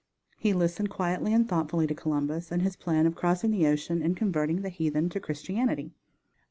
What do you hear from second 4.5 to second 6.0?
the heathen to Christianity.